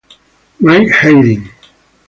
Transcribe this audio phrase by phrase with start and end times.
[0.59, 1.43] Mike Hayden.